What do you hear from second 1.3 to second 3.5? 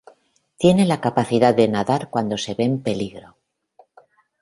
de nadar cuando se ven en peligro.